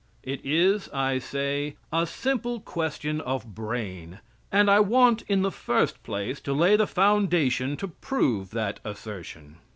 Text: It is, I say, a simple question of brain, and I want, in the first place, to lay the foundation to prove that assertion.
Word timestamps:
It 0.23 0.41
is, 0.43 0.89
I 0.89 1.19
say, 1.19 1.75
a 1.93 2.07
simple 2.07 2.59
question 2.59 3.21
of 3.21 3.53
brain, 3.53 4.17
and 4.51 4.67
I 4.67 4.79
want, 4.79 5.21
in 5.27 5.43
the 5.43 5.51
first 5.51 6.01
place, 6.01 6.39
to 6.39 6.53
lay 6.53 6.75
the 6.75 6.87
foundation 6.87 7.77
to 7.77 7.87
prove 7.87 8.49
that 8.49 8.79
assertion. 8.83 9.57